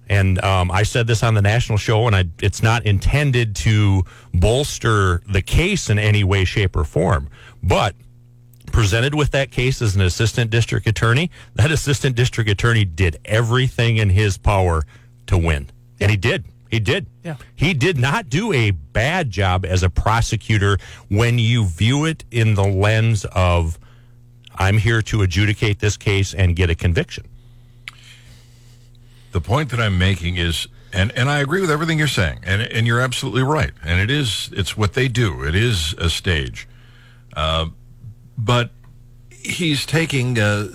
[0.09, 4.03] And um, I said this on the national show, and I, it's not intended to
[4.33, 7.29] bolster the case in any way, shape, or form.
[7.61, 7.95] But
[8.71, 13.97] presented with that case as an assistant district attorney, that assistant district attorney did everything
[13.97, 14.83] in his power
[15.25, 15.69] to win.
[15.99, 16.45] And he did.
[16.69, 17.07] He did.
[17.23, 17.35] Yeah.
[17.55, 20.77] He did not do a bad job as a prosecutor
[21.09, 23.79] when you view it in the lens of
[24.55, 27.25] I'm here to adjudicate this case and get a conviction.
[29.37, 32.59] The point that I'm making is, and, and I agree with everything you're saying, and,
[32.59, 33.69] and you're absolutely right.
[33.83, 35.43] And it is, it's what they do.
[35.43, 36.67] It is a stage.
[37.35, 37.67] Uh,
[38.35, 38.71] but
[39.29, 40.69] he's taking, uh,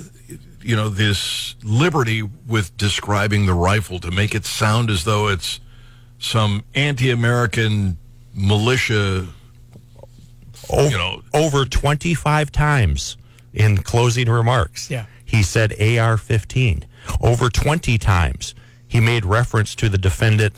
[0.62, 5.59] you know, this liberty with describing the rifle to make it sound as though it's
[6.20, 7.96] some anti-American
[8.33, 9.27] militia.
[10.70, 13.16] O- You know, over 25 times
[13.53, 14.88] in closing remarks.
[14.88, 15.07] Yeah.
[15.33, 16.85] He said AR 15.
[17.23, 18.55] Over 20 times
[18.87, 20.53] he made reference to the defendant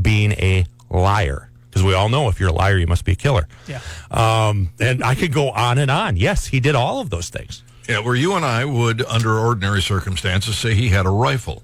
[0.00, 1.50] being a liar.
[1.68, 3.46] Because we all know if you're a liar, you must be a killer.
[3.66, 3.80] Yeah.
[4.10, 6.16] Um, and I could go on and on.
[6.16, 7.62] Yes, he did all of those things.
[7.86, 11.62] Yeah, where you and I would, under ordinary circumstances, say he had a rifle.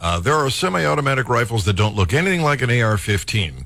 [0.00, 3.64] Uh, there are semi-automatic rifles that don't look anything like an AR-15, uh,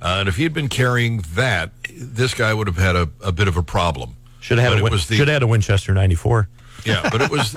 [0.00, 3.56] and if he'd been carrying that, this guy would have had a, a bit of
[3.56, 4.16] a problem.
[4.40, 6.48] Should have had, a it Win- was the- should have had a Winchester 94.
[6.84, 7.56] Yeah, but it was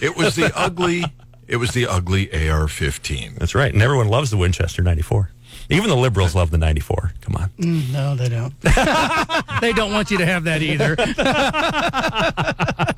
[0.00, 1.04] it was the ugly
[1.48, 3.36] it was the ugly AR-15.
[3.38, 3.72] That's right.
[3.72, 5.30] And everyone loves the Winchester 94.
[5.68, 7.12] Even the liberals love the 94.
[7.20, 7.50] Come on.
[7.58, 8.54] Mm, no, they don't.
[9.60, 10.96] they don't want you to have that either.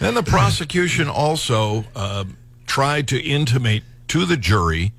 [0.00, 2.24] Then the prosecution also uh,
[2.66, 4.92] tried to intimate to the jury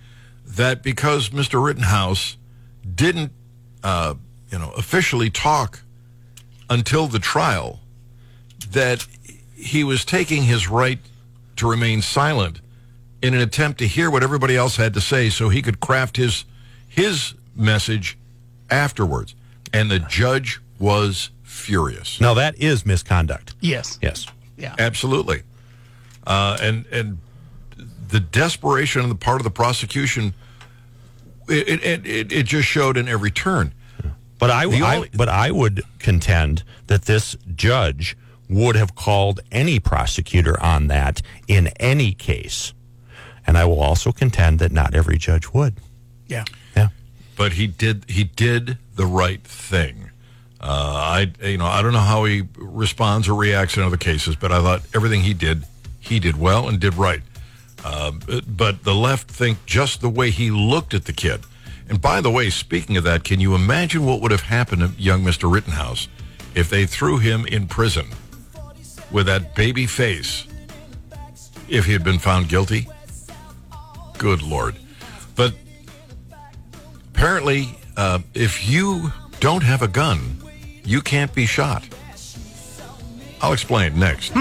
[0.47, 1.63] that because Mr.
[1.63, 2.38] Rittenhouse
[2.95, 3.31] didn't,
[3.83, 4.15] uh,
[4.51, 5.81] you know, officially talk
[6.69, 7.80] until the trial,
[8.71, 9.06] that
[9.56, 10.99] he was taking his right
[11.58, 12.60] to remain silent
[13.21, 16.17] in an attempt to hear what everybody else had to say, so he could craft
[16.17, 16.45] his
[16.88, 18.17] his message
[18.69, 19.36] afterwards.
[19.73, 22.21] And the judge was furious.
[22.21, 23.56] Now, that is misconduct.
[23.62, 23.99] yes.
[24.01, 24.28] Yes.
[24.58, 24.75] Yeah.
[24.80, 25.43] Absolutely.
[26.25, 27.17] Uh, and and
[28.08, 30.34] the desperation on the part of the prosecution,
[31.49, 33.73] it it, it, it just showed in every turn.
[34.38, 38.17] But I, The I- but I would contend that this judge
[38.50, 42.74] would have called any prosecutor on that in any case,
[43.48, 45.76] and I will also contend that not every judge would.
[46.28, 46.43] Yeah.
[46.76, 46.89] Yeah.
[47.36, 50.12] But he did he did the right thing.
[50.62, 54.36] Uh, I you know I don't know how he responds or reacts in other cases,
[54.36, 55.65] but I thought everything he did
[56.00, 57.21] he did well and did right.
[57.84, 58.12] Uh,
[58.48, 61.41] but the left think just the way he looked at the kid.
[61.88, 65.02] And by the way, speaking of that, can you imagine what would have happened to
[65.02, 65.52] young Mr.
[65.52, 66.08] Rittenhouse
[66.56, 68.08] if they threw him in prison
[69.12, 70.48] with that baby face
[71.67, 72.88] if he had been found guilty?
[74.17, 74.76] Good Lord.
[75.36, 75.54] But
[77.13, 80.41] apparently, uh, if you don't have a gun,
[80.84, 81.84] you can't be shot.
[83.41, 84.34] I'll explain next.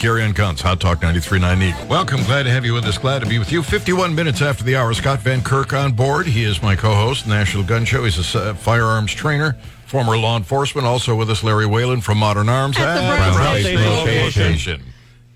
[0.00, 1.86] Gary on Guns, Hot Talk 93.9 Eagle.
[1.86, 2.22] Welcome.
[2.22, 2.96] Glad to have you with us.
[2.96, 3.62] Glad to be with you.
[3.62, 6.26] 51 minutes after the hour, Scott Van Kirk on board.
[6.26, 8.04] He is my co-host, National Gun Show.
[8.04, 10.86] He's a uh, firearms trainer, former law enforcement.
[10.86, 12.78] Also with us, Larry Whalen from Modern Arms.
[12.78, 14.82] At the Brown Brown Station Station.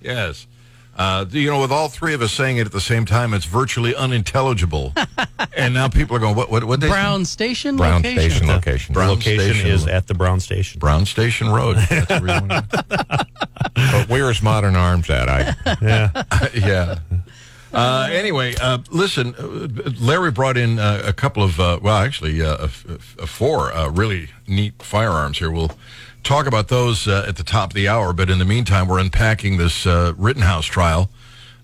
[0.01, 0.47] Yes.
[0.97, 3.45] Uh, you know, with all three of us saying it at the same time, it's
[3.47, 4.93] virtually unintelligible.
[5.57, 8.31] and now people are going, what, what, what they Brown Station Brown location.
[8.31, 8.93] Station location.
[8.93, 9.71] Brown location Station.
[9.71, 10.79] is at the Brown Station.
[10.79, 11.77] Brown Station Road.
[11.91, 12.49] That's the reason.
[13.75, 15.29] But where is Modern Arms at?
[15.29, 16.23] I Yeah.
[16.55, 16.99] yeah.
[17.73, 22.41] Uh, anyway, uh, listen, uh, Larry brought in uh, a couple of, uh, well, actually,
[22.41, 25.51] uh, f- f- four uh, really neat firearms here.
[25.51, 25.73] We'll
[26.25, 28.99] talk about those uh, at the top of the hour, but in the meantime, we're
[28.99, 31.11] unpacking this uh, Rittenhouse trial.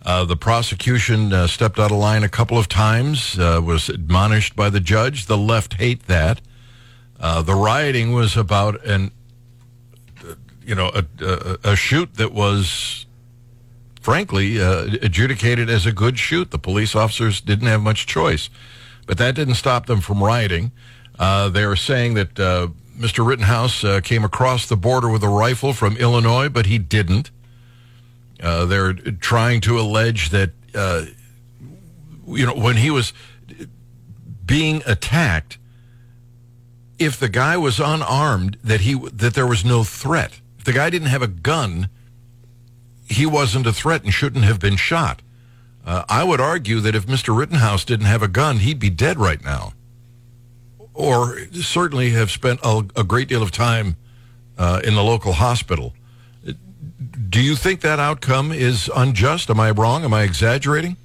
[0.02, 4.56] Uh, the prosecution uh, stepped out of line a couple of times, uh, was admonished
[4.56, 5.26] by the judge.
[5.26, 6.40] The left hate that.
[7.18, 9.10] Uh, the rioting was about an,
[10.64, 13.06] you know, a, a, a shoot that was
[14.00, 16.50] frankly, adjudicated as a good shoot.
[16.50, 18.48] The police officers didn't have much choice.
[19.06, 20.72] But that didn't stop them from rioting.
[21.18, 22.68] Uh, they are saying that uh,
[23.00, 23.26] Mr.
[23.26, 27.30] Rittenhouse uh, came across the border with a rifle from Illinois, but he didn't.
[28.42, 31.06] Uh, they're trying to allege that, uh,
[32.26, 33.12] you know, when he was
[34.44, 35.58] being attacked,
[36.98, 40.40] if the guy was unarmed, that he that there was no threat.
[40.58, 41.88] If the guy didn't have a gun,
[43.08, 45.22] he wasn't a threat and shouldn't have been shot.
[45.84, 47.34] Uh, I would argue that if Mr.
[47.34, 49.72] Rittenhouse didn't have a gun, he'd be dead right now,
[50.94, 53.96] or certainly have spent a, a great deal of time
[54.58, 55.94] uh, in the local hospital.
[57.28, 59.50] Do you think that outcome is unjust?
[59.50, 60.04] Am I wrong?
[60.04, 60.96] Am I exaggerating,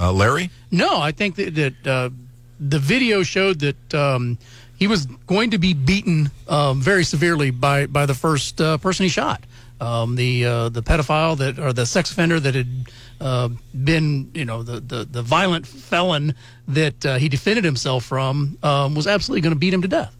[0.00, 0.50] uh, Larry?
[0.70, 2.10] No, I think that, that uh,
[2.58, 4.38] the video showed that um,
[4.78, 9.04] he was going to be beaten um, very severely by by the first uh, person
[9.04, 9.44] he shot.
[9.80, 12.86] Um, the uh, the pedophile that or the sex offender that had
[13.20, 16.34] uh, been you know the, the the violent felon
[16.68, 20.16] that uh, he defended himself from um, was absolutely going to beat him to death,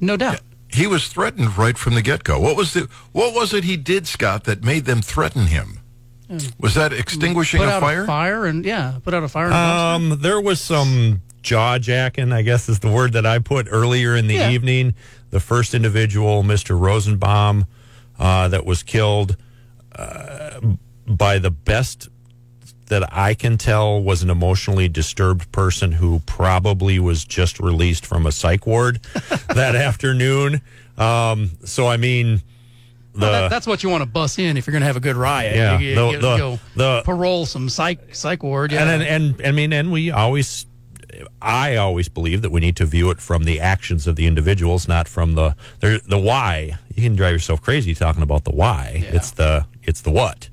[0.00, 0.40] no doubt.
[0.70, 2.38] He was threatened right from the get go.
[2.38, 5.80] What was the what was it he did, Scott, that made them threaten him?
[6.60, 8.02] Was that extinguishing put a out fire?
[8.02, 9.46] a fire and yeah, put out a fire.
[9.46, 9.94] in a dumpster.
[9.94, 14.14] Um, there was some jaw jacking, I guess is the word that I put earlier
[14.14, 14.50] in the Yeah.
[14.50, 14.94] evening.
[15.30, 16.78] The first individual, Mr.
[16.78, 17.64] Rosenbaum,
[18.18, 19.38] uh, that was killed
[19.96, 20.60] uh,
[21.06, 22.08] by the best
[22.88, 28.26] that I can tell was an emotionally disturbed person who probably was just released from
[28.26, 29.00] a psych ward
[29.54, 30.60] that afternoon.
[30.96, 32.42] Um, so I mean,
[33.14, 34.96] the Well, that, that's what you want to bus in if you're going to have
[34.96, 35.54] a good riot.
[35.56, 38.72] Yeah, you, you, the- you the- go the- parole some psych psych ward.
[38.72, 38.82] Yeah.
[38.88, 40.66] And, and and I mean, and we always,
[41.42, 44.86] I always believe that we need to view it from the actions of the individuals,
[44.88, 46.78] not from the the, the why.
[46.94, 49.04] You can drive yourself crazy talking about the why.
[49.08, 50.48] It's the it's the what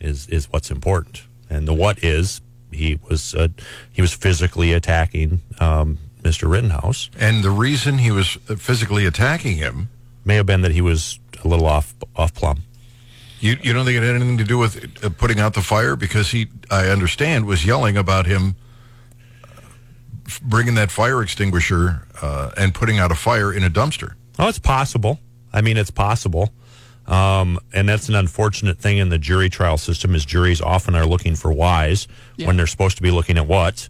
[0.00, 3.48] is is what's important, and the what is he was uh,
[3.90, 6.50] he was physically attacking um, Mr.
[6.50, 9.88] Rittenhouse, and the reason he was physically attacking him
[10.24, 12.62] may have been that he was a little off off plumb.
[13.40, 15.96] You you don't think it had anything to do with uh, putting out the fire
[15.96, 18.56] because he I understand was yelling about him
[19.44, 19.60] uh,
[20.42, 24.14] bringing that fire extinguisher uh, and putting out a fire in a dumpster.
[24.38, 25.20] Oh, it's possible.
[25.52, 26.52] I mean, it's possible.
[27.08, 31.06] Um, and that's an unfortunate thing in the jury trial system is juries often are
[31.06, 33.88] looking for whys when they're supposed to be looking at what.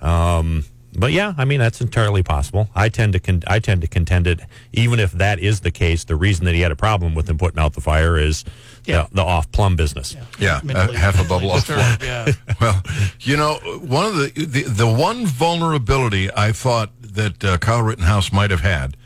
[0.00, 2.68] Um, but yeah, I mean that's entirely possible.
[2.74, 4.40] I tend to con- I tend to contend it.
[4.72, 7.38] Even if that is the case, the reason that he had a problem with him
[7.38, 8.44] putting out the fire is
[8.84, 10.14] the, the off plumb business.
[10.38, 11.66] Yeah, uh, half a bubble off.
[11.66, 12.32] disturbed, yeah.
[12.60, 12.82] well,
[13.20, 18.30] you know, one of the, the the one vulnerability I thought that uh, Kyle Rittenhouse
[18.30, 18.96] might have had,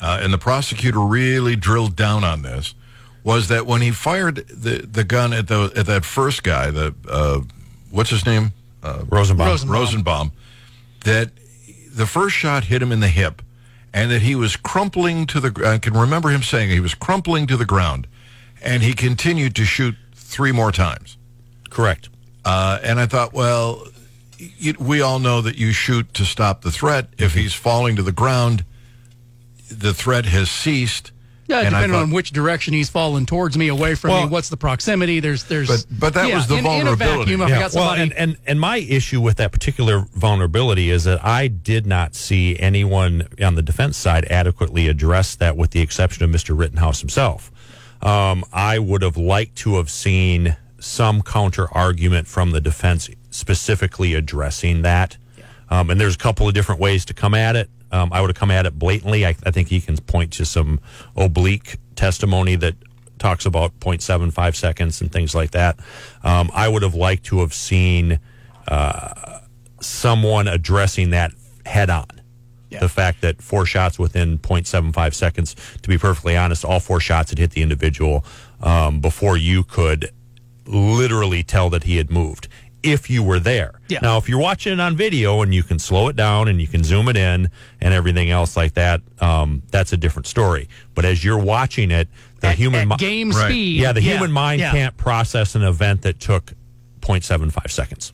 [0.00, 2.74] uh, and the prosecutor really drilled down on this,
[3.26, 6.94] was that when he fired the the gun at the at that first guy, the
[7.10, 7.40] uh,
[7.90, 8.52] what's his name,
[8.84, 9.48] uh, Rosenbaum.
[9.48, 9.76] Rosenbaum.
[9.76, 10.32] Rosenbaum,
[11.04, 11.30] that
[11.92, 13.42] the first shot hit him in the hip,
[13.92, 15.66] and that he was crumpling to the.
[15.66, 18.06] I can remember him saying he was crumpling to the ground,
[18.62, 21.16] and he continued to shoot three more times.
[21.68, 22.08] Correct.
[22.44, 23.88] Uh, and I thought, well,
[24.38, 27.08] you, we all know that you shoot to stop the threat.
[27.18, 27.40] If Mm-hmm.
[27.40, 28.64] he's falling to the ground,
[29.68, 31.10] the threat has ceased.
[31.48, 34.28] Yeah, And depending thought- on which direction he's falling towards me, away from Well- me.
[34.28, 35.20] What's the proximity?
[35.20, 35.68] There's, there's.
[35.68, 37.36] But- but that yeah, was the in, In a vulnerability.
[37.36, 41.24] vacuum, Yeah, got well, and, and and my issue with that particular vulnerability is that
[41.24, 46.24] I did not see anyone on the defense side adequately address that, with the exception
[46.24, 46.58] of Mr.
[46.58, 47.50] Rittenhouse himself.
[48.02, 54.14] Um, I would have liked to have seen some counter argument from the defense specifically
[54.14, 55.16] addressing that.
[55.70, 57.70] Um, and there's a couple of different ways to come at it.
[57.96, 59.24] Um, I would have come at it blatantly.
[59.24, 60.80] I, I think he can point to some
[61.16, 62.74] oblique testimony that
[63.18, 65.78] talks about 0.75 seconds and things like that.
[66.22, 68.20] Um, I would have liked to have seen
[68.68, 69.40] uh,
[69.80, 71.32] someone addressing that
[71.64, 72.06] head on.
[72.80, 77.30] The fact that four shots within 0.75 seconds, to be perfectly honest, all four shots
[77.30, 78.24] had hit the individual
[78.60, 80.10] um, before you could
[80.66, 82.48] literally tell that he had moved
[82.82, 83.80] if you were there.
[83.88, 84.00] Yeah.
[84.02, 86.68] Now, if you're watching it on video and you can slow it down and you
[86.68, 87.50] can zoom it in
[87.80, 90.68] and everything else like that, um, that's a different story.
[90.94, 92.08] But as you're watching it,
[92.40, 94.70] the human at mi- game speed, yeah, the yeah, human mind yeah.
[94.70, 96.52] can't process an event that took
[97.00, 98.12] 0.75 seconds.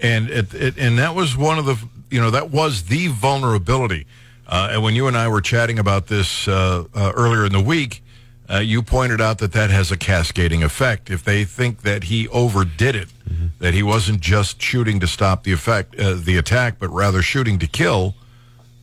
[0.00, 1.76] and it, it, and that was one of the
[2.10, 4.06] you know that was the vulnerability.
[4.46, 7.62] Uh, and when you and I were chatting about this uh, uh, earlier in the
[7.62, 8.04] week,
[8.48, 11.10] uh, you pointed out that that has a cascading effect.
[11.10, 13.08] If they think that he overdid it,
[13.58, 17.58] that he wasn't just shooting to stop the effect, uh, the attack, but rather shooting
[17.58, 18.14] to kill,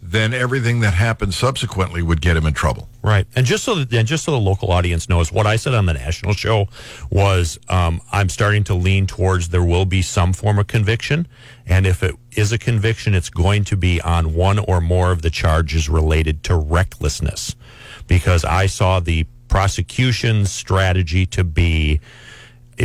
[0.01, 2.89] then everything that happened subsequently would get him in trouble.
[3.03, 5.73] Right, and just so that and just so the local audience knows, what I said
[5.73, 6.67] on the national show
[7.11, 11.27] was um, I'm starting to lean towards there will be some form of conviction,
[11.65, 15.21] and if it is a conviction, it's going to be on one or more of
[15.21, 17.55] the charges related to recklessness,
[18.07, 21.99] because I saw the prosecution's strategy to be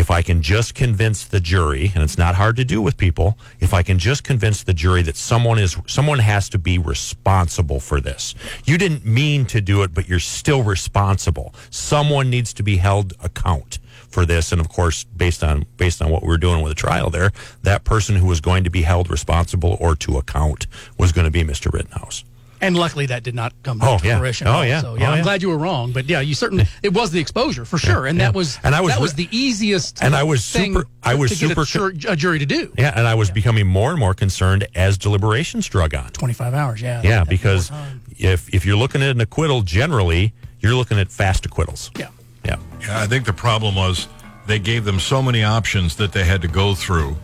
[0.06, 3.36] if I can just convince the jury, and it's not hard to do with people,
[3.58, 7.80] if I can just convince the jury that someone is someone has to be responsible
[7.80, 8.32] for this.
[8.66, 11.52] You didn't mean to do it, but you're still responsible.
[11.70, 16.12] Someone needs to be held account for this, and of course, based on based on
[16.12, 17.32] what we were doing with the trial there,
[17.64, 21.32] that person who was going to be held responsible or to account was going to
[21.32, 21.72] be Mr.
[21.72, 22.22] Rittenhouse.
[22.60, 24.18] And luckily, that did not come to Oh, yeah.
[24.18, 24.46] fruition.
[24.48, 24.80] Oh, yeah.
[24.80, 25.22] So, yeah, Oh, I'm yeah.
[25.24, 25.92] glad you were wrong.
[25.92, 28.26] But yeah, you certainly it was the exposure for sure, and yeah.
[28.26, 30.02] that was And I was that was the easiest.
[30.02, 32.46] and I was thing super- I was to get a, super- jur- a jury to
[32.46, 32.72] do.
[32.78, 36.10] Yeah, and I was becoming more and more concerned as deliberations drug on.
[36.10, 36.80] 25 hours.
[36.80, 37.02] Yeah.
[37.04, 37.70] Yeah, because
[38.18, 41.90] if if you're looking at an acquittal, generally you're looking at fast acquittals.
[41.98, 42.08] Yeah.
[42.44, 42.56] Yeah.
[42.80, 44.08] Yeah, I think the problem was
[44.46, 47.16] they gave them so many options that they had to go through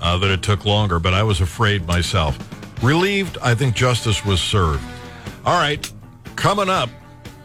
[0.00, 2.38] uh, that it took longer, but I was afraid myself.
[2.82, 4.84] Relieved, I think justice was served.
[5.44, 5.90] All right,
[6.36, 6.90] coming up,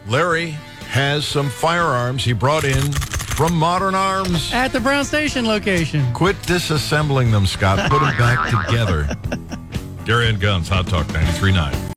[0.06, 0.50] Larry
[0.88, 4.52] has some firearms he brought in from Modern Arms.
[4.52, 6.12] At the Brown Station location.
[6.12, 7.90] Quit disassembling them, Scott.
[7.90, 9.08] Put them back together.
[10.04, 11.88] Gary on Guns, Hot Talk 93.9.